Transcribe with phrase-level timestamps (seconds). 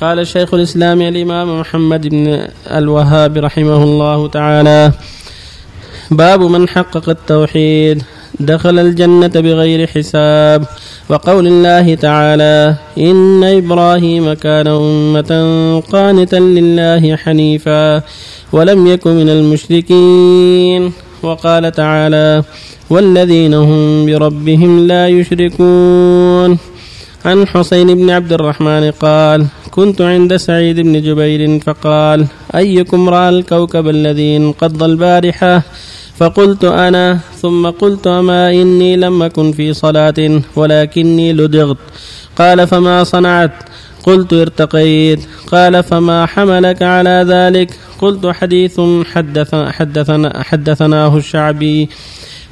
[0.00, 4.92] قال الشيخ الإسلام الإمام محمد بن الوهاب رحمه الله تعالى
[6.10, 8.02] باب من حقق التوحيد
[8.40, 10.64] دخل الجنة بغير حساب.
[11.08, 15.32] وقول الله تعالى إن إبراهيم كان أمة
[15.92, 18.02] قانتا لله حنيفا
[18.52, 20.92] ولم يكن من المشركين.
[21.22, 22.42] وقال تعالى
[22.90, 26.58] والذين هم بربهم لا يشركون.
[27.24, 29.46] عن حسين بن عبد الرحمن قال
[29.78, 35.62] كنت عند سعيد بن جبير فقال أيكم رأى الكوكب الذي انقض البارحة؟
[36.16, 41.76] فقلت أنا ثم قلت أما إني لم أكن في صلاة ولكني لدغت.
[42.38, 43.52] قال فما صنعت؟
[44.02, 45.20] قلت ارتقيت.
[45.52, 48.80] قال فما حملك على ذلك؟ قلت حديث
[49.12, 51.88] حدث حدثنا حدثناه الشعبي.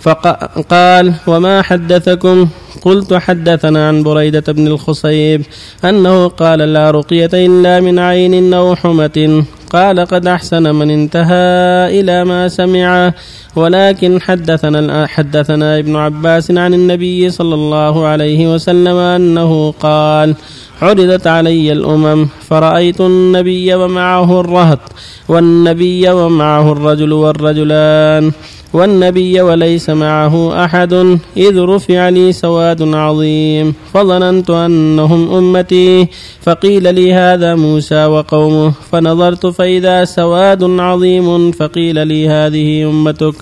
[0.06, 2.48] فقال وما حدثكم؟
[2.82, 5.42] قلت حدثنا عن بريدة بن الخصيب
[5.84, 9.44] أنه قال لا رقية إلا من عين أو حمة.
[9.70, 13.12] قال قد أحسن من انتهى إلى ما سمع.
[13.56, 20.34] ولكن حدثنا حدثنا ابن عباس عن النبي صلى الله عليه وسلم أنه قال
[20.82, 24.80] عرضت علي الأمم فرأيت النبي ومعه الرهط
[25.28, 28.32] والنبي ومعه الرجل والرجلان.
[28.72, 30.92] والنبي وليس معه أحد
[31.36, 36.08] إذ رفع لي سواد عظيم فظننت أنهم أمتي
[36.40, 43.34] فقيل لي هذا موسى وقومه فنظرت فإذا سواد عظيم فقيل لي هذه أمتك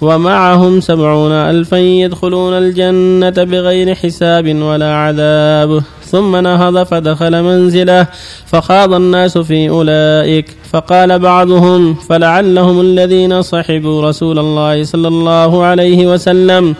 [0.00, 5.82] ومعهم سبعون ألفا يدخلون الجنة بغير حساب ولا عذاب.
[6.04, 8.06] ثم نهض فدخل منزله
[8.46, 10.56] فخاض الناس في أولئك.
[10.72, 16.74] فقال بعضهم فلعلهم الذين صحبوا رسول الله صلى الله عليه وسلم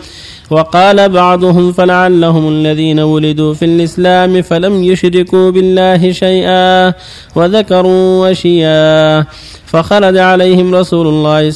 [0.49, 6.93] وقال بعضهم فلعلهم الذين ولدوا في الإسلام فلم يشركوا بالله شيئا
[7.35, 9.25] وذكروا وشيا
[9.65, 11.51] فخرج عليهم رسول الله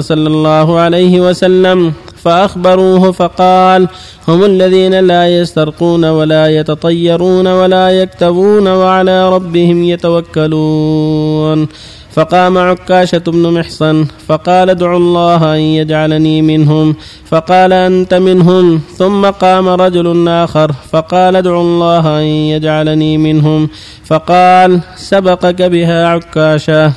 [0.00, 3.88] صلى الله عليه وسلم فأخبروه فقال
[4.28, 11.68] هم الذين لا يسترقون ولا يتطيرون ولا يكتبون وعلى ربهم يتوكلون
[12.16, 16.94] فقام عكاشة بن محصن فقال ادعوا الله أن يجعلني منهم.
[17.30, 18.80] فقال أنت منهم.
[18.96, 23.68] ثم قام رجل آخر فقال ادعوا الله أن يجعلني منهم.
[24.04, 26.92] فقال سبقك بها عكاشة.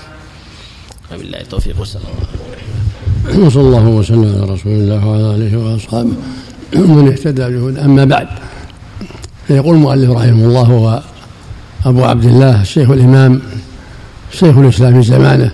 [1.13, 2.06] وبالله التوفيق والسلام.
[3.46, 6.16] وصلى الله وسلم على رسول الله وعلى آله وأصحابه
[6.74, 8.28] من اهتدى بهدى أما بعد
[9.47, 11.02] فيقول المؤلف رحمه الله هو
[11.85, 13.41] أبو عبد الله الشيخ الإمام
[14.31, 15.51] شيخ الإسلام في زمانه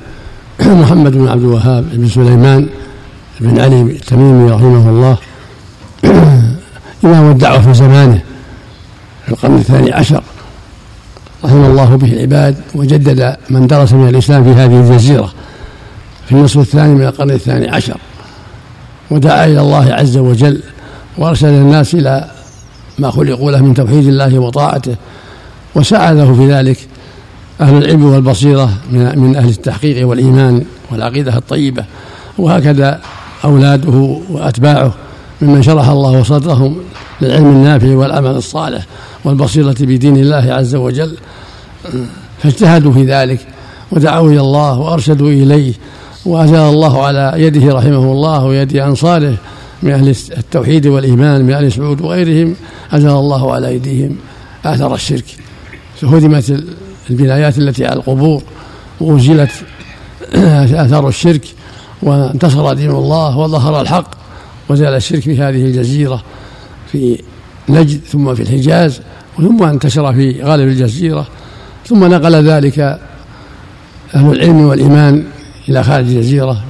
[0.81, 2.67] محمد بن عبد الوهاب بن سليمان
[3.39, 5.17] بن علي التميمي رحمه الله.
[7.05, 8.21] إمام الدعوة في زمانه
[9.25, 10.23] في القرن الثاني عشر.
[11.45, 15.33] رحم الله به العباد وجدد من درس من الإسلام في هذه الجزيرة
[16.25, 17.97] في النصف الثاني من القرن الثاني عشر.
[19.11, 20.61] ودعا إلى الله عز وجل
[21.17, 22.31] وأرشد الناس إلى
[22.99, 24.95] ما خلقوا له من توحيد الله وطاعته
[25.75, 26.77] وساعده في ذلك.
[27.61, 31.85] أهل العلم والبصيرة من أهل التحقيق والإيمان والعقيدة الطيبة
[32.37, 33.01] وهكذا
[33.45, 34.93] أولاده وأتباعه
[35.41, 36.77] ممن شرح الله صدرهم
[37.21, 38.85] للعلم النافع والعمل الصالح
[39.23, 41.17] والبصيرة بدين الله عز وجل.
[42.39, 43.39] فاجتهدوا في ذلك
[43.91, 45.73] ودعوا إلى الله وأرشدوا إليه
[46.25, 49.35] وأزال الله على يده رحمه الله ويد أنصاره
[49.83, 52.55] من أهل التوحيد والإيمان من أهل سعود وغيرهم
[52.91, 54.15] أزال الله على أيديهم
[54.65, 55.25] آثار الشرك.
[56.01, 56.63] فهدمت
[57.09, 58.43] البنايات التي على القبور
[58.99, 59.51] وأزيلت
[60.83, 61.45] آثار الشرك
[62.01, 64.09] وانتصر دين الله وظهر الحق
[64.69, 66.23] وزال الشرك في هذه الجزيرة
[66.91, 67.21] في
[67.69, 69.01] نجد ثم في الحجاز
[69.37, 71.27] ثم انتشر في غالب الجزيرة
[71.85, 72.79] ثم نقل ذلك
[74.15, 75.23] أهل العلم والإيمان
[75.69, 76.63] إلى خارج الجزيرة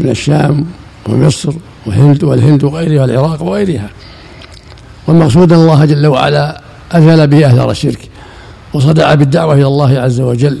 [0.00, 0.66] من الشام
[1.08, 1.52] ومصر
[1.86, 3.90] والهند والهند وغيرها والعراق وغيرها.
[5.06, 6.60] والمقصود أن الله جل وعلا
[6.92, 8.08] أزال به أثر الشرك.
[8.78, 10.58] وصدع بالدعوة إلى الله عز وجل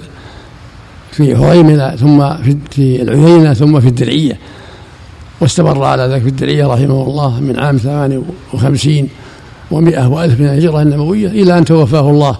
[1.12, 2.36] في هريمنة ثم
[2.70, 4.38] في العيينة ثم في الدرعية
[5.40, 8.22] واستمر على ذلك في الدرعية رحمه الله من عام ثمانية
[8.54, 9.08] وخمسين
[9.70, 12.36] ومائة وألف من الهجرة النبوية إلى أن توفاه الله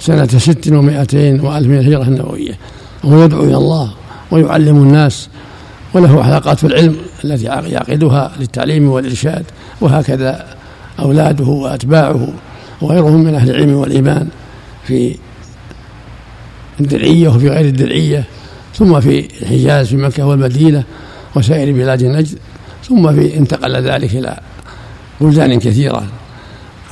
[0.00, 2.58] سنة ست ومائتين وألف من الهجرة النبوية
[3.04, 3.90] وهو يدعو إلى الله
[4.30, 5.28] ويعلم الناس
[5.94, 9.44] وله حلقات في العلم التي يعقدها للتعليم والإرشاد
[9.80, 10.46] وهكذا
[11.00, 12.28] أولاده وأتباعه
[12.82, 14.28] وغيرهم من أهل العلم والإيمان.
[14.84, 15.16] في
[16.80, 18.24] الدرعية وفي غير الدرعية
[18.74, 20.84] ثم في الحجاز في مكة والمدينة
[21.36, 22.38] وسائر بلاد نجد
[22.88, 24.40] ثم في انتقل ذلك إلى
[25.20, 26.06] بلدان كثيرة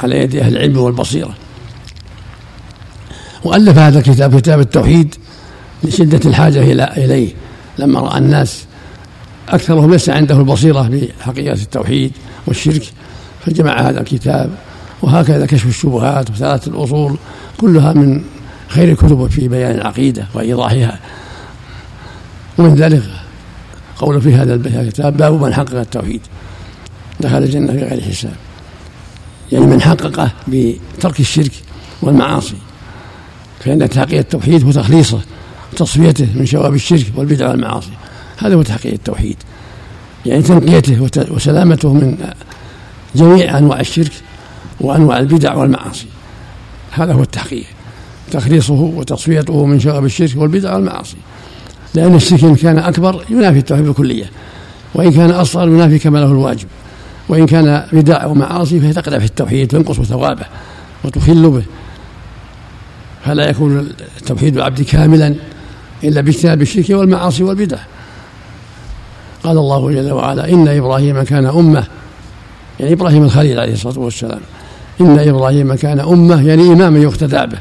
[0.03, 1.35] على يد أهل العلم والبصيرة.
[3.45, 5.15] وألف هذا الكتاب كتاب التوحيد
[5.85, 6.63] لشدة الحاجة
[6.97, 7.35] إليه.
[7.79, 8.65] لما رأى الناس
[9.49, 12.13] أكثرهم ليس عنده البصيرة بحقيقة التوحيد
[12.47, 12.83] والشرك
[13.47, 14.51] فجمع هذا الكتاب
[15.03, 17.17] وهكذا كشف الشبهات وثلاثة الأصول
[17.59, 18.23] كلها من
[18.69, 20.99] خير الكتب في بيان العقيدة وإيضاحها.
[22.59, 23.03] ومن ذلك
[23.97, 26.21] قول في هذا الكتاب باب من حقق التوحيد.
[27.21, 28.37] دخل الجنة بغير حساب.
[29.53, 31.53] يعني من حققه بترك الشرك
[32.03, 32.57] والمعاصي.
[33.61, 35.21] فإن تحقيق التوحيد هو تخليصه
[35.73, 37.91] وتصفيته من شواب الشرك والبدع والمعاصي.
[38.39, 39.37] هذا هو تحقيق التوحيد.
[40.27, 42.19] يعني تنقيته وسلامته من
[43.15, 44.13] جميع أنواع الشرك
[44.81, 46.07] وأنواع البدع والمعاصي.
[46.91, 47.65] هذا هو التحقيق.
[48.31, 51.17] تخليصه وتصفيته من شواب الشرك والبدع والمعاصي.
[51.95, 54.31] لأن الشرك إن كان أكبر ينافي التوحيد بالكلية.
[54.95, 56.67] وإن كان أصغر ينافي كماله الواجب.
[57.29, 60.45] وإن كان بدع ومعاصي فهي تقدح في التوحيد تنقص ثوابه
[61.05, 61.63] وتخل به.
[63.25, 63.89] فلا يكون
[64.21, 65.35] التوحيد العبد كاملا
[66.05, 67.79] إلا باجتناب الشرك والمعاصي والبدع.
[69.43, 71.85] قال الله جل وعلا إن إبراهيم كان أمة.
[72.81, 74.41] يعني إبراهيم الخليل عليه الصلاة والسلام.
[75.01, 77.59] إن إبراهيم كان أمة يعني إماما يقتدى به.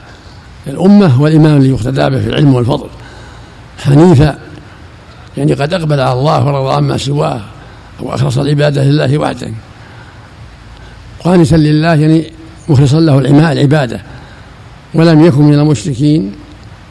[0.67, 2.87] الأمة هو الإمام اللي يقتدى به في العلم والفضل.
[3.79, 4.37] حنيفا
[5.37, 7.41] يعني قد أقبل على الله ورضى عما سواه
[7.99, 9.51] وأخلص العبادة لله وحده.
[11.23, 12.31] قانتا لله يعني
[12.69, 13.19] مخلصا له
[13.51, 14.01] العبادة.
[14.93, 16.31] ولم يكن من المشركين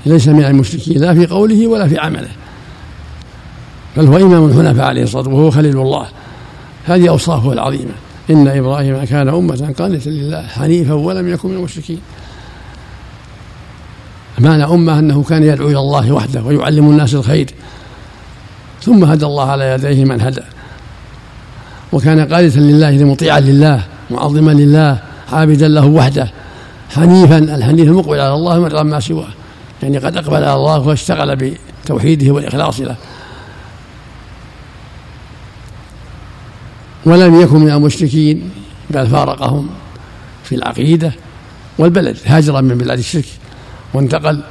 [0.06, 2.28] ليس من المشركين لا في قوله ولا في عمله.
[3.96, 6.06] بل هو إمام الحنفاء عليه الصلاة والسلام وهو خليل الله.
[6.87, 7.92] هذه أوصافه العظيمة.
[8.31, 12.00] إن إبراهيم كان أمة قانتا لله حنيفا ولم يكن من المشركين.
[14.38, 17.50] معنى أمة أنه كان يدعو إلى الله وحده ويعلم الناس الخير.
[18.82, 20.43] ثم هدى الله على يديه من هدى.
[21.93, 24.99] وكان قانتا لله مطيعا لله معظما لله
[25.32, 26.31] عابدا له وحده
[26.90, 29.28] حنيفا الحنيف المقبل على الله من ما سواه.
[29.82, 31.37] يعني قد أقبل على الله واشتغل
[31.84, 32.96] بتوحيده والإخلاص له.
[37.06, 38.50] ولم يكن من المشركين
[38.91, 39.70] بل فارقهم
[40.44, 41.12] في العقيدة
[41.79, 42.17] والبلد.
[42.26, 43.25] هاجرا من بلاد الشرك
[43.94, 44.43] وانتقل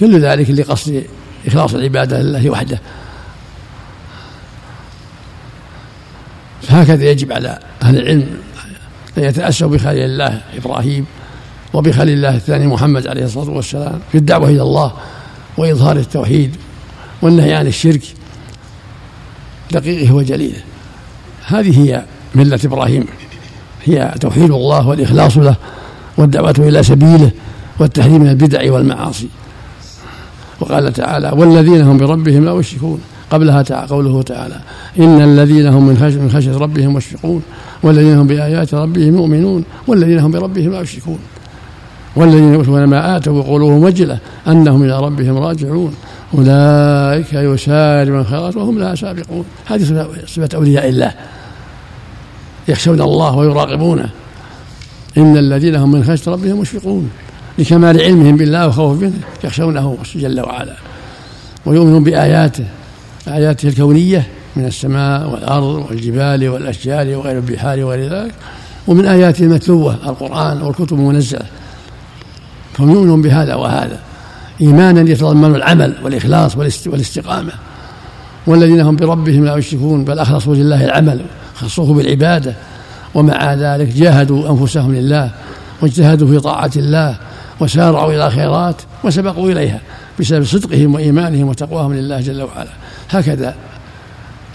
[0.00, 1.04] كل ذلك لقصد
[1.46, 2.80] إخلاص العبادة لله وحده.
[6.62, 8.26] فهكذا يجب على أهل العلم
[9.18, 11.06] أن يتأسوا بخليل الله إبراهيم
[11.72, 14.92] وبخليل الله الثاني محمد عليه الصلاة والسلام في الدعوة إلى الله
[15.56, 16.56] وإظهار التوحيد
[17.22, 18.02] والنهي عن الشرك
[19.72, 20.73] دقيقة وجليلة.
[21.46, 22.02] هذه هي
[22.34, 23.04] ملة إبراهيم.
[23.84, 25.56] هي توحيد الله والإخلاص له
[26.18, 27.30] والدعوة إلى سبيله
[27.78, 29.28] والتحريم من البدع والمعاصي.
[30.60, 33.00] وقال تعالى والذين هم بربهم لا يشركون
[33.30, 34.56] قبلها تعالى قوله تعالى
[34.98, 37.42] إن الذين هم من خشية, من خشية ربهم مشفقون
[37.82, 41.18] والذين هم بآيات ربهم يؤمنون والذين هم بربهم لا يشركون
[42.16, 44.18] والذين يؤتون ما آتوا وقلوبهم وجلة
[44.48, 45.94] أنهم إلى ربهم راجعون.
[46.34, 49.44] أولئك يسارعون الخيرات وهم لها سابقون.
[49.66, 51.14] هذه صفة أولياء الله.
[52.68, 54.08] يخشون الله ويراقبونه.
[55.18, 57.10] إن الذين هم من خشية ربهم مشفقون.
[57.58, 59.18] لكمال علمهم بالله وخوف منه.
[59.44, 60.76] يخشونه جل وعلا.
[61.66, 62.64] ويؤمنون بآياته.
[63.28, 64.26] آياته الكونية
[64.56, 68.34] من السماء والأرض والجبال والأشجار وغير البحار وغير ذلك.
[68.86, 71.46] ومن آياته المتلوة القرآن والكتب المنزلة.
[72.74, 73.98] فهم يؤمنون بهذا وهذا.
[74.60, 76.56] إيمانا يتضمن العمل والإخلاص
[76.86, 77.52] والاستقامة.
[78.46, 81.20] والذين هم بربهم لا يشركون بل أخلصوا لله العمل.
[81.54, 82.54] خصوه بالعبادة.
[83.14, 85.30] ومع ذلك جاهدوا أنفسهم لله
[85.82, 87.16] واجتهدوا في طاعة الله
[87.60, 89.80] وسارعوا إلى الخيرات وسبقوا إليها
[90.20, 92.70] بسبب صدقهم وإيمانهم وتقواهم لله جل وعلا.
[93.10, 93.54] هكذا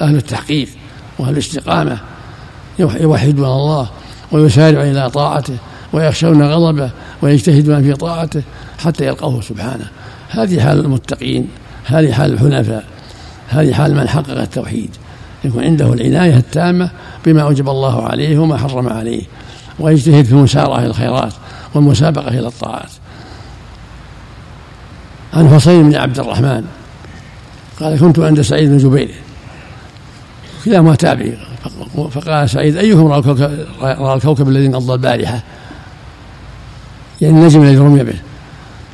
[0.02, 0.68] أهل التحقيق
[1.20, 1.98] وأهل الاستقامة
[2.80, 3.90] يوحدون الله
[4.32, 5.58] ويسارعون إلى طاعته
[5.94, 6.90] ويخشون غضبه
[7.22, 8.42] ويجتهدون في طاعته
[8.78, 9.88] حتى يلقوه سبحانه.
[10.30, 11.48] هذه حال المتقين
[11.86, 12.84] هذه حال الحنفاء
[13.50, 14.90] هذه حال من حقق التوحيد.
[15.44, 16.92] يكون عنده العناية التامة
[17.26, 19.24] بما أوجب الله عليه وما حرم عليه
[19.80, 21.34] ويجتهد في المسارعة إلى الخيرات
[21.74, 22.90] والمسابقة إلى الطاعات.
[25.34, 26.66] عن حصين بن عبد الرحمن
[27.80, 29.12] قال كنت عند سعيد بن جبير.
[30.66, 31.38] كلاهما تابعي.
[32.12, 35.44] فقال سعيد أيهم رأى الكوكب, رأى الكوكب الذي انقضى البارحة؟
[37.22, 38.20] يعني النجم الذي رمي به.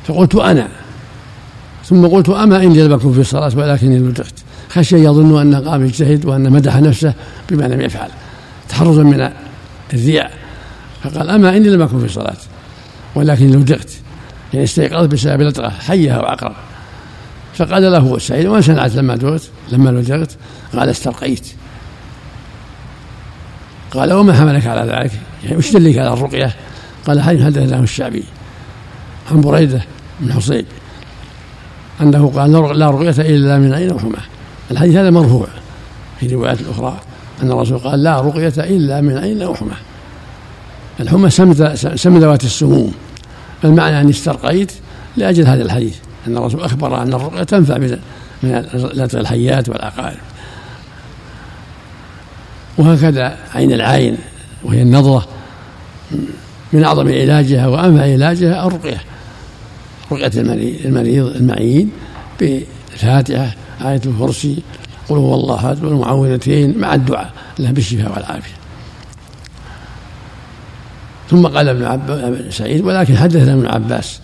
[0.04, 0.68] فقلت أنا.
[1.84, 4.45] ثم قلت أما إني أكن في الصلاة ولكني لدغت
[4.76, 7.14] خشي يظن أنه قام يجتهد وأن مدح نفسه
[7.50, 8.08] بما لم يفعل.
[8.68, 9.30] تحرزا من
[9.92, 10.32] الرياء.
[11.02, 12.36] فقال أما إني لم أكن في الصلاة
[13.14, 13.90] ولكن لدغت
[14.52, 16.50] يعني استيقظت بسبب لدغة حية أو
[17.54, 20.36] فقال له سعيد وما صنعت لما دغت لما لدغت
[20.76, 21.46] قال استرقيت.
[23.90, 25.12] قال وما حملك على ذلك؟
[25.44, 26.54] يعني وش دلك على الرقية؟
[27.06, 28.24] قال حديث حدث له الشعبي
[29.30, 29.82] عن بريدة
[30.20, 30.66] بن حصيب
[32.00, 34.35] أنه قال لا رقية إلا من عين وحمى
[34.70, 35.46] الحديث هذا مرفوع
[36.20, 37.00] في روايات أخرى
[37.42, 39.76] أن الرسول قال لا رقية إلا من عين وحمى
[41.00, 41.30] الحمى
[41.94, 42.94] سم ذوات السموم.
[43.64, 44.72] المعنى أني استرقيت
[45.16, 45.96] لأجل هذا الحديث
[46.26, 47.98] أن الرسول أخبر أن الرقية تنفع من
[48.42, 50.16] من الحيات والعقارب
[52.78, 54.18] وهكذا عين العين
[54.64, 55.26] وهي النظرة
[56.72, 59.00] من أعظم علاجها وأنفع علاجها الرقية.
[60.12, 60.30] رقية
[60.84, 61.90] المريض المعين
[62.40, 64.62] بالفاتحة آية الكرسي
[65.08, 68.56] قل هو الله أحد والمعوذتين مع الدعاء له بالشفاء والعافية.
[71.30, 74.20] ثم قال ابن عباس سعيد ولكن حدثنا ابن عباس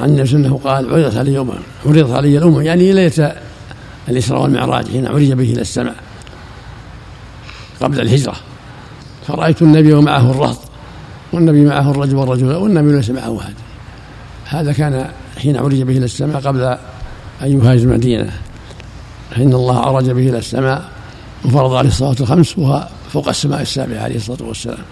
[0.00, 3.34] عن النبي وسلم قال عرضت علي يوما عرضت علي الأمة يعني ليلة
[4.08, 5.94] الإسراء والمعراج حين عرج به إلى السماء
[7.80, 8.36] قبل الهجرة.
[9.26, 10.58] فرأيت النبي ومعه الرهط
[11.32, 13.54] والنبي معه الرجل والرجل والنبي ليس معه أحد.
[14.44, 16.76] هذا كان حين عرج به إلى السماء قبل
[17.44, 18.30] أن يهاجر المدينة
[19.30, 20.84] فإن الله عرج به إلى السماء
[21.44, 24.84] وفرض عليه الصلاة الخمس وهو فوق السماء السابعة عليه الصلاة والسلام.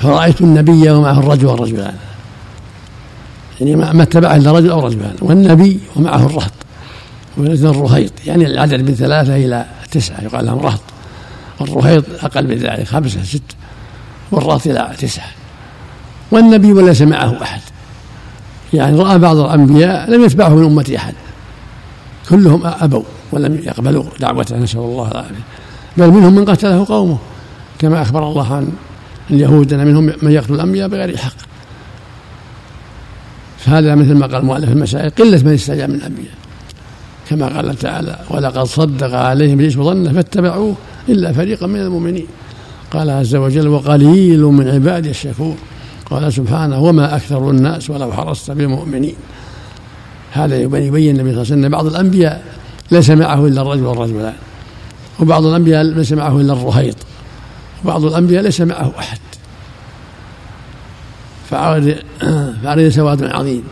[0.00, 1.94] فرأيت النبي ومعه الرجل والرجلان.
[3.60, 6.52] يعني ما اتبعه إلا رجل أو رجلان والنبي ومعه الرهط.
[7.36, 10.80] ولكن الرهيط يعني العدد من ثلاثة إلى تسعة يقال لهم رهط.
[11.60, 13.42] والرهيط أقل من ذلك خمسة ست
[14.30, 15.28] والرهط إلى تسعة.
[16.30, 17.60] والنبي وليس معه أحد.
[18.72, 21.14] يعني رأى بعض الأنبياء لم يتبعه من أمة أحد.
[22.30, 25.44] كلهم أبوا ولم يقبلوا دعوته نسأل الله العافية
[25.96, 27.18] بل منهم من قتله قومه.
[27.78, 28.68] كما أخبر الله عن
[29.30, 31.36] اليهود أن منهم من يقتل الأنبياء بغير حق.
[33.58, 36.34] فهذا مثل ما قال المؤلف المسائل قلة من استجاب من الأنبياء.
[37.30, 40.74] كما قال تعالى ولقد صدق عليهم الجيش ظنه فاتبعوه
[41.08, 42.26] إلا فريقا من المؤمنين
[42.90, 45.56] قال عز وجل وقليل من عبادي الشكور
[46.10, 49.14] قال سبحانه وما أكثر الناس ولو حرصت بمؤمنين.
[50.32, 52.44] هذا يبين النبي صلى الله عليه وسلم بعض الأنبياء
[52.90, 54.34] ليس معه إلا الرجل والرجلان
[55.20, 56.96] وبعض الأنبياء ليس معه إلا الرهيط
[57.84, 59.18] وبعض الأنبياء ليس معه أحد.
[61.50, 63.64] فعليه سواد عظيم.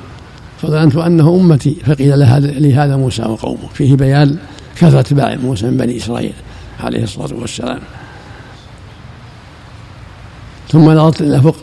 [0.62, 2.18] فظننت أنه أمتي فقيل
[2.62, 3.68] لي هذا موسى وقومه.
[3.74, 4.36] فيه بيان
[4.76, 6.32] كثرة اتباع موسى من بني إسرائيل
[6.80, 7.80] عليه الصلاة والسلام.
[10.72, 11.56] ثم نظرت إلى الأفق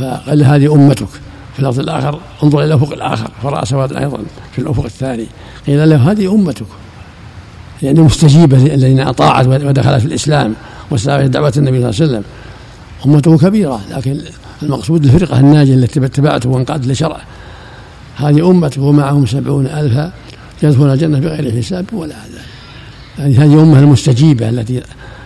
[0.00, 1.08] فقال هذه أمتك
[1.54, 4.18] في الأرض الآخر؟ انظر إلى الأفق الآخر فرأى سواد أيضا
[4.52, 5.26] في الأفق الثاني.
[5.66, 6.66] قيل له هذه أمتك.
[7.82, 10.54] يعني مستجيبة الذين أطاعت ودخلت في الإسلام
[10.90, 12.24] واستجابت دعوة النبي صلى الله عليه وسلم.
[13.06, 14.20] أمته كبيرة لكن
[14.62, 17.20] المقصود الفرقة الناجية التي اتبعته وانقادت لشرعه
[18.16, 20.12] هذه أمته ومعهم سبعون ألفا
[20.62, 22.44] يدخلون الجنة بغير حساب ولا عذاب
[23.18, 24.82] يعني هذه أمة المستجيبة التي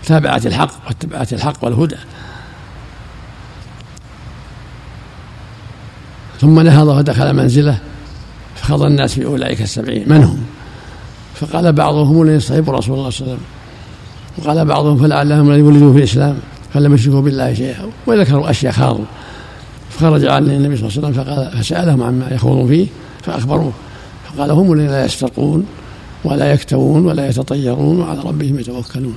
[0.06, 1.96] تابعت الحق واتبعت الحق والهدى.
[6.44, 7.78] ثم نهض ودخل منزله
[8.56, 10.08] فخض الناس في أولئك السبعين.
[10.08, 10.38] من هم؟
[11.34, 13.38] فقال بعضهم الذين يصطحب رسول الله صلى الله عليه وسلم.
[14.38, 16.36] وقال بعضهم فلعلهم لن يولدوا في الإسلام
[16.74, 17.86] فلم يشركوا بالله شيئا.
[18.06, 19.04] وذكروا أشياء خاضوا.
[19.90, 22.86] فخرج عليه النبي صلى الله عليه وسلم فقال فسألهم عما يخوضون فيه
[23.22, 23.72] فأخبروه.
[24.28, 25.66] فقال هم الذين لا يسترقون
[26.24, 29.16] ولا يكتوون ولا يتطيرون وعلى ربهم يتوكلون.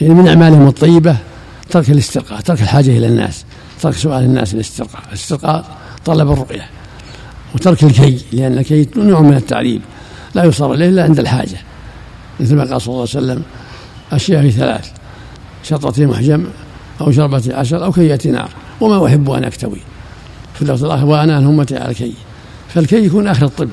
[0.00, 1.16] يعني من أعمالهم الطيبة
[1.70, 3.44] ترك الاسترقاء ترك الحاجة إلى الناس
[3.82, 5.02] ترك سؤال الناس الاسترقاء.
[5.08, 5.64] الاسترقاء
[6.06, 6.66] طلب الرقية
[7.54, 9.82] وترك الكي لأن الكي نوع من التعذيب
[10.34, 11.58] لا يصار إليه إلا عند الحاجة.
[12.40, 13.42] مثل ما قال صلى الله عليه وسلم
[14.12, 14.90] الشفاء في ثلاث
[15.62, 16.44] شرطة محجم
[17.00, 19.80] أو شربة عسل أو كية نار وما أحب أن أكتوي.
[20.54, 22.14] في اللفظ الآخر وأنا أنهى أمتي عن الكي.
[22.68, 23.68] فالكي يكون آخر الطب.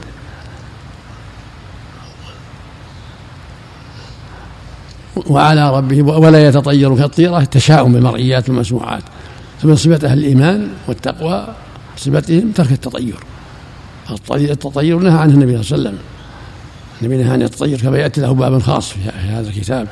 [5.28, 9.04] وعلى ربه ولا يتطير كالطيرة التشاؤم بالمرئيات والمسموعات
[9.62, 11.48] فمن صفة أهل الإيمان والتقوى
[11.98, 13.16] صفتهم ترك التطير.
[14.32, 16.00] التطير نهى عنه النبي صلى الله عليه وسلم.
[17.02, 19.88] النبي نهى عن التطير كما يأتي له باب خاص في هذا الكتاب.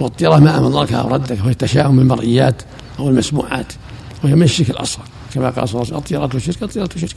[0.00, 2.62] والطيرة ما أمن ضرك أو ردك وهي التشاؤم بالمرئيات
[2.98, 3.72] أو المسموعات
[4.24, 5.04] وهي من الشرك الأصغر.
[5.34, 7.16] كما قال صلى الله عليه وسلم الطيرة شرك الطيرة شرك.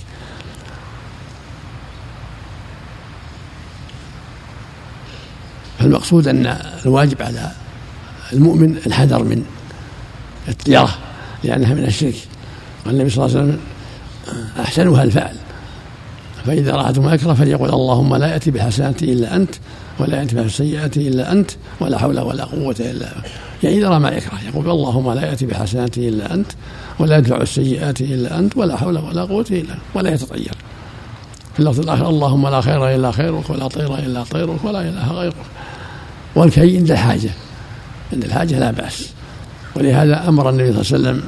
[5.79, 6.46] فالمقصود أن
[6.86, 7.51] الواجب على
[8.34, 9.46] المؤمن الحذر من
[10.48, 10.98] الطيرة
[11.44, 12.15] لأنها من الشرك.
[12.86, 13.60] والنبي صلى الله عليه وسلم
[14.60, 15.36] أحسنها الفعل.
[16.46, 19.55] فإذا رأت مكره فليقول اللهم لا يأتي بالحسنة إلا أنت
[20.00, 23.07] ولا يأتي بالسيئة إلا أنت ولا حول ولا قوة إلا
[23.63, 26.51] يعني إذا رأى ما يكره يقول اللهم لا يأتي بالحسنة إلا أنت
[27.00, 30.51] ولا يدفع السيئات إلا أنت ولا حول ولا قوة إلا أنت ولا يتطير.
[31.53, 35.36] في اللفظ الآخر اللهم لا خير إلا خيرك ولا طير إلا طيرك ولا إله غيرك.
[36.36, 37.29] والكي عند الحاجة
[38.13, 39.10] عند الحاجة لا بأس.
[39.75, 41.19] ولهذا أمر النبي صلى الله عليه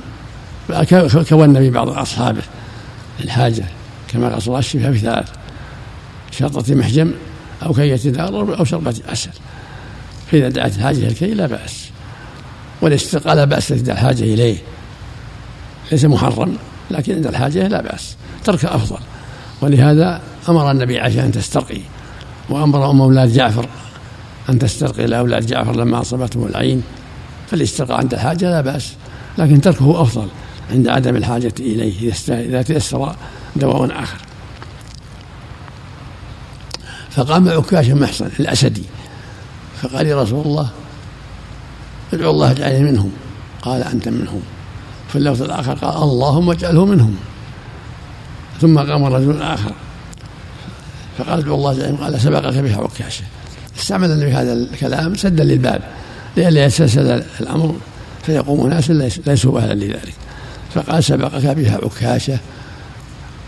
[0.98, 2.42] وسلم كون النبي بعض أصحابه
[3.24, 3.66] الحاجة
[4.08, 5.30] كما قصر الشفاء في ثلاث
[6.32, 7.12] شرطة محجم
[7.66, 9.30] أو كية دار أو شربة عسل.
[10.32, 11.90] فإذا دعت الحاجة الكي لا بأس.
[12.82, 14.58] والاستقاء لا بأس إذا الحاجة إليه.
[15.92, 16.58] ليس محرم
[16.92, 18.16] لكن عند الحاجة لا بأس.
[18.44, 19.00] ترك أفضل.
[19.62, 21.82] ولهذا أمر النبي عائشة أن تسترقي.
[22.50, 23.70] وأمر أم أولاد جعفر
[24.50, 25.06] أن تسترقي.
[25.06, 26.84] لأولاد جعفر لما أصابتهم العين.
[27.52, 28.94] فالاسترقاء عند الحاجة لا بأس.
[29.38, 30.28] لكن تركه أفضل.
[30.70, 33.16] عند عدم الحاجة إليه إذا تيسر
[33.56, 34.18] دواء آخر.
[37.12, 38.84] فقام عكاش محصن الأسدي
[39.82, 40.70] فقال يا رسول الله
[42.14, 43.12] ادعو الله اجعلني منهم.
[43.62, 44.42] قال أنت منهم.
[45.10, 47.16] في اللفظ الآخر قال اللهم اجعله منهم.
[48.62, 49.74] ثم قام رجل آخر.
[51.18, 53.24] فقال ادعو الله اجعلني قال سبقك بها عكاشة
[53.80, 55.82] استعمل النبي هذا الكلام سدا للباب.
[56.38, 57.76] لئلا يتسلسل الأمر
[58.24, 60.14] فيقوم ناس ليسوا أهلا لذلك.
[60.74, 62.38] فقال سبقك بها عكاشة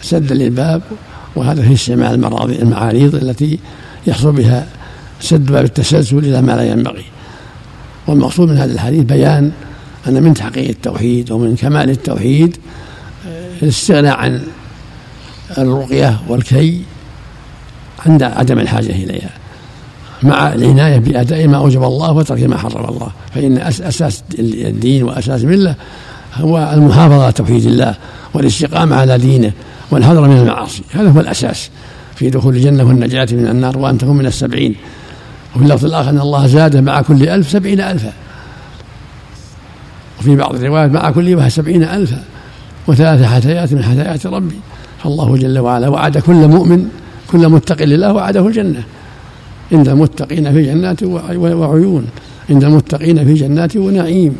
[0.01, 0.81] سدا للباب
[1.35, 2.25] وهذا في استعمال
[2.61, 3.59] المعاريض التي
[4.07, 4.67] يحصل بها
[5.21, 7.05] سد باب التسلسل إلى ما لا ينبغي.
[8.07, 9.51] والمقصود من هذا الحديث بيان
[10.07, 12.57] أن من تحقيق التوحيد ومن كمال التوحيد
[13.27, 14.41] آه، الاستغناء عن
[15.57, 16.81] الرقية والكي
[18.05, 19.29] عند عدم الحاجة إليها.
[20.23, 23.11] مع العناية بأداء ما أوجب الله وترك ما حرم الله.
[23.35, 25.75] فإن أساس الدين وأساس الملة
[26.35, 27.95] هو المحافظة على توحيد الله
[28.33, 29.51] والاستقامة على دينه
[29.91, 30.83] والحذر من المعاصي.
[30.91, 31.69] هذا هو الأساس
[32.15, 34.75] في دخول الجنة والنجاة من النار وأن تكون من السبعين.
[35.55, 38.13] وفي اللفظ الآخر أن الله زاد مع كل ألف سبعين ألفا.
[40.19, 42.23] وفي بعض الروايات مع كل واحد سبعين ألفا
[42.87, 44.59] وثلاث حثيات من حثيات ربي.
[45.03, 46.89] فالله جل وعلا وعد كل مؤمن
[47.31, 48.83] كل متق لله وعده الجنة.
[49.71, 52.07] عند المتقين في جنات وعيون.
[52.49, 54.35] عند المتقين في جنات ونعيم.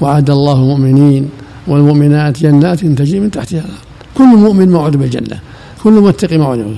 [0.00, 1.30] وعد الله المؤمنين
[1.66, 3.78] والمؤمنات جنات تجري من تحتها الأرض.
[4.14, 5.40] كل مؤمن موعود بالجنة.
[5.84, 6.76] كل متقي موعود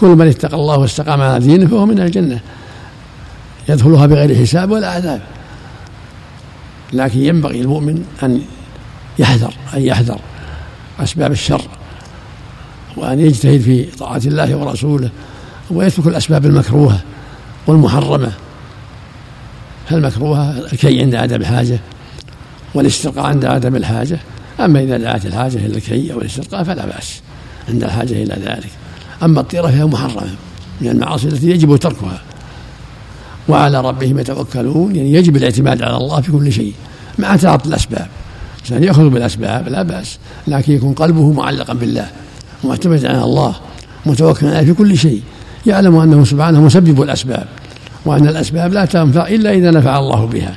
[0.00, 2.40] كل من اتقى الله واستقام على دينه فهو من الجنة.
[3.68, 5.20] يدخلها بغير حساب ولا عذاب.
[6.92, 8.42] لكن ينبغي المؤمن أن
[9.18, 10.18] يحذر أن يحذر
[11.00, 11.62] أسباب الشر
[12.96, 15.10] وأن يجتهد في طاعة الله ورسوله
[15.70, 17.00] ويترك الأسباب المكروهة
[17.66, 18.32] والمحرمة.
[19.88, 21.80] فالمكروهة الكي عند عدم الحاجة
[22.74, 24.18] والاسترقاء عند عدم الحاجة.
[24.60, 27.20] أما إذا دعت الحاجة إلى الكي أو الاسترقاء فلا بأس
[27.68, 28.70] عند الحاجة إلى ذلك.
[29.22, 30.34] أما الطيرة فهي محرمة
[30.80, 32.22] من المعاصي التي يجب تركها.
[33.48, 36.74] وعلى ربهم يتوكلون يعني يجب الاعتماد على الله في كل شيء
[37.18, 38.08] مع تعاطي الأسباب.
[38.60, 42.06] الإنسان يأخذ بالأسباب لا بأس لكن يكون قلبه معلقا بالله
[42.64, 43.54] معتمد على الله
[44.06, 45.22] متوكلا عليه في كل شيء
[45.66, 47.46] يعلم أنه سبحانه مسبب الأسباب
[48.04, 50.56] وأن الأسباب لا تنفع إلا إذا نفع الله بها.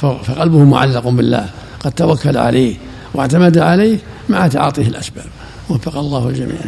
[0.00, 1.48] فقلبه معلق بالله.
[1.80, 2.76] قد توكل عليه
[3.14, 5.26] واعتمد عليه مع تعاطيه الأسباب.
[5.68, 6.58] وفق الله الجميع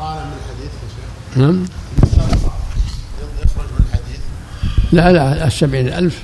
[0.00, 0.72] قال من الحديث
[1.36, 1.64] نعم.
[3.44, 4.20] يخرج من الحديث.
[4.92, 6.22] لا لا السبعين ألف.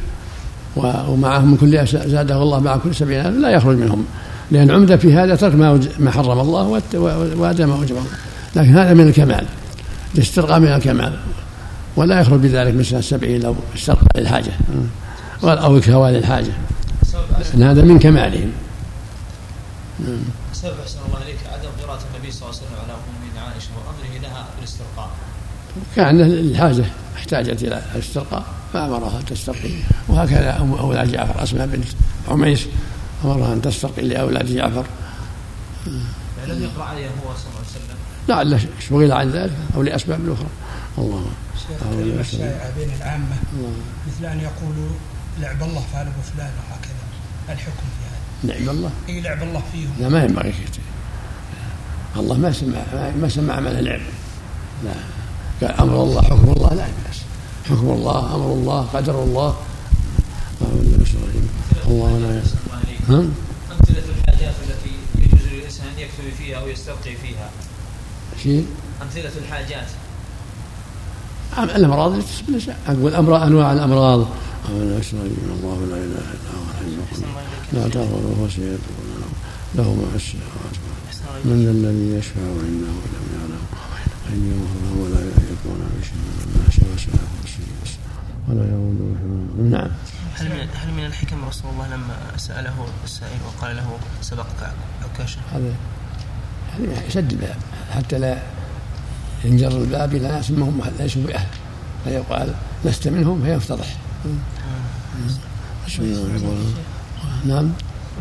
[0.77, 4.05] ومعهم من كل زاده الله مع كل سبعين ألف لا يخرج منهم.
[4.51, 5.55] لأن عمدة في هذا ترك
[5.99, 6.83] ما حرم الله
[7.37, 8.11] وأدى ما أوجب الله
[8.57, 9.47] لكن هذا من الكمال.
[10.15, 11.13] الاسترقاء من الكمال.
[11.97, 14.53] ولا يخرج بذلك من سنة السبعين لو استرقى للحاجة.
[15.43, 16.53] أو الكوى للحاجة.
[17.55, 18.53] لأن هذا من كمالهم.
[20.53, 24.23] سبب أحسن الله إليك عدم قراءة النبي صلى الله عليه وسلم على أم عائشة وأمره
[24.23, 25.11] لها بالاسترقاء.
[25.97, 26.85] كان الحاجة
[27.17, 29.71] احتاجت إلى الاسترقاء فأمرها أن تسترقي.
[30.09, 31.89] وهكذا أم أولاد جعفر أسماء بنت
[32.29, 32.67] عميس
[33.25, 34.85] أمرها أن تسترقي لأولاد جعفر.
[36.47, 37.97] لم يقرأ عليها هو صلى الله عليه وسلم.
[38.29, 40.49] لعل شغل عن ذلك أو لأسباب أخرى.
[40.99, 41.50] الله الكلمة
[42.21, 43.37] الشائعة بين العامة.
[44.09, 44.91] مثل أن يقولوا
[45.39, 47.05] لعب الله فعل فلان وهكذا.
[47.49, 48.59] الحكم في هذا.
[48.59, 49.93] لعب الله؟ إي لعب الله فيهم.
[50.01, 50.55] لا ما ينبغي
[52.17, 52.79] الله ما سمع
[53.21, 54.01] ما سمع عمل لعب
[54.85, 54.95] لا.
[55.61, 57.21] قال أمر الله حكم الله لا بأس.
[57.71, 59.57] حكم الله أمر الله قدر الله.
[61.87, 62.43] الله لا
[63.71, 67.51] أمثلة الحاجات التي يجوز للإنسان أن يكتب فيها أو يسترقي فيها.
[68.43, 68.67] شيء؟
[69.03, 69.89] أمثلة الحاجات.
[71.59, 74.29] الأمراض اللي تصيب الإنسان أقول أمراض أنواع الأمراض.
[74.71, 77.23] الله لا إله إلا هو الحي
[77.73, 78.79] لا تأخذه سنة
[79.75, 80.77] له ما في السماوات
[81.45, 83.61] من الذي يشفع عنده ولم يعلم.
[84.33, 84.67] أن
[85.01, 86.15] ولا يكون بشيء
[86.65, 88.01] ما شاء وسع كرسيه
[88.49, 89.91] ولا يؤوده نعم.
[90.35, 95.75] هل من هل من الحكم رسول الله لما سأله السائل وقال له سبقك عكاشة؟ هذا
[96.79, 97.57] يعني يسد الباب
[97.91, 98.39] حتى لا
[99.45, 101.47] ينجر الباب إلى ناس ما هم ليسوا بأهل
[102.05, 103.97] فيقال لست منهم؟ فيفتضح.
[107.47, 107.69] نعم.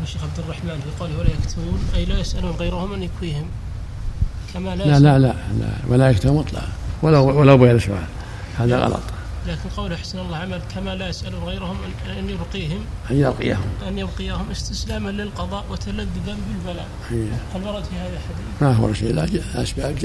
[0.03, 3.45] الشيخ عبد الرحمن في قوله ولا يكتمون أي لا يسألون غيرهم أن يكويهم
[4.53, 6.67] كما لا, لا لا لا, لا ولا يكتب مطلقا.
[7.01, 8.03] ولو ولو بغير سؤال
[8.59, 8.99] هذا غلط.
[9.47, 12.79] لكن قوله حسن الله عمل كما لا يسألون غيرهم أن- أن يبقيهم
[13.11, 16.87] أن يرقيهم أن يبقيهم استسلاما للقضاء وتلذذا بالبلاء.
[17.09, 17.23] هي.
[17.55, 19.97] هل ورد في هذا حديث؟ ما هو شيء لا ج- أسباب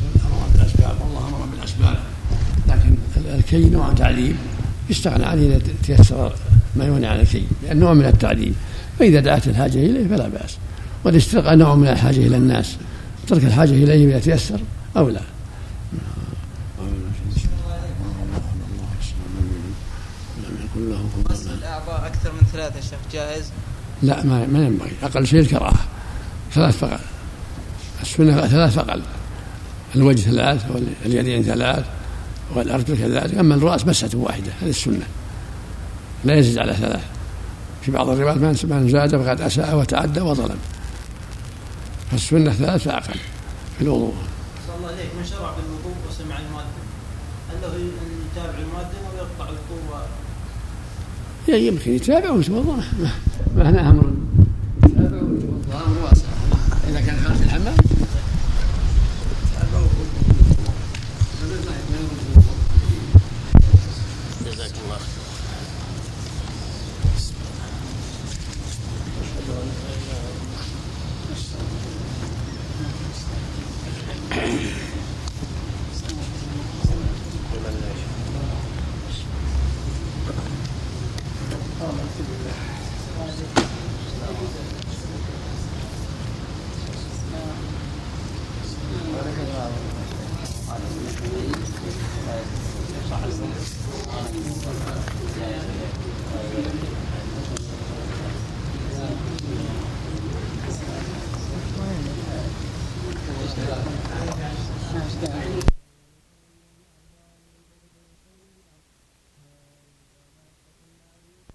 [0.00, 1.96] جائزة أمر بالأسباب والله أمر بالأسباب
[2.68, 4.38] لكن ال- الكي نوع تعليم
[4.90, 6.32] يستغنى عنه إذا تيسر
[6.76, 8.54] ما يغني عن الكي لأن نوع من التعليم.
[8.98, 10.56] فإذا دعت الحاجة إليه فلا بأس.
[11.04, 12.76] والاسترقاء نوع من الحاجة إلى الناس.
[13.26, 14.60] ترك الحاجة إليه إذا تيسر
[14.96, 15.20] أو لا.
[21.30, 23.44] غسل الأعضاء أكثر من ثلاثة شيخ جائز؟
[24.02, 24.90] لا ما ما ينبغي.
[25.02, 25.80] أقل شيء الكراهة.
[26.54, 27.00] ثلاث فقط.
[28.02, 29.00] السنة ثلاث فقط.
[29.96, 30.64] الوجه ثلاث
[31.04, 31.84] واليدين ثلاث
[32.54, 35.06] والأرجل كذلك أما الرأس مسحه واحدة هذه السنة.
[36.24, 37.04] لا يزيد على ثلاث.
[37.82, 40.58] في بعض الروايات من زاد فقد أساء وتعدى وظلم.
[42.10, 43.18] فالسنة ثلاث فاقل
[43.78, 44.14] في الوضوء.
[44.66, 45.08] صلى الله عليك.
[45.18, 46.84] من شرع بالوضوء وسمع المؤذن.
[47.50, 47.90] هل له أن
[48.32, 49.68] يتابع المؤذن أو يقطع الوضوء
[51.48, 53.10] يمكن يتابع ويتوضأ ما-
[53.56, 54.10] ما هنا أمر.
[54.86, 56.26] يتابع ويتوضأ أمر واسع.
[56.88, 57.74] إذا كان خارج الحمام.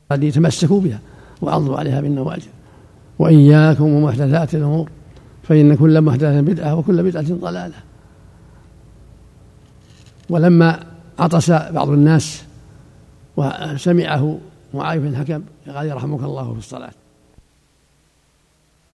[0.09, 0.99] قد يتمسكوا بها
[1.41, 2.47] وعضوا عليها بالنواجذ.
[3.19, 4.89] وإياكم ومحدثات الأمور
[5.43, 7.75] فإن كل محدثة بدعة وكل بدعة ضلالة.
[10.29, 12.43] ولما عطس بعض الناس
[13.37, 14.39] وسمعه
[14.73, 16.91] معاذ بن الحكم قال يرحمك الله في الصلاة.